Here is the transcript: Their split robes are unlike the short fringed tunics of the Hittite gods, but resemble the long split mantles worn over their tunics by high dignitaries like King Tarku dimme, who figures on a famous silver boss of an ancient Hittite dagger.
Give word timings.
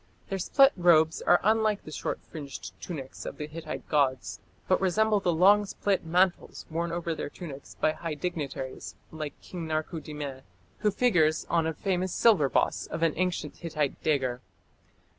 Their 0.29 0.39
split 0.39 0.73
robes 0.75 1.21
are 1.21 1.39
unlike 1.43 1.83
the 1.83 1.91
short 1.91 2.19
fringed 2.23 2.71
tunics 2.81 3.23
of 3.23 3.37
the 3.37 3.45
Hittite 3.45 3.87
gods, 3.87 4.39
but 4.67 4.81
resemble 4.81 5.19
the 5.19 5.31
long 5.31 5.63
split 5.67 6.03
mantles 6.03 6.65
worn 6.71 6.91
over 6.91 7.13
their 7.13 7.29
tunics 7.29 7.75
by 7.75 7.91
high 7.91 8.15
dignitaries 8.15 8.95
like 9.11 9.39
King 9.41 9.67
Tarku 9.67 10.01
dimme, 10.01 10.41
who 10.79 10.89
figures 10.89 11.45
on 11.51 11.67
a 11.67 11.73
famous 11.75 12.15
silver 12.15 12.49
boss 12.49 12.87
of 12.87 13.03
an 13.03 13.13
ancient 13.15 13.57
Hittite 13.57 14.01
dagger. 14.01 14.41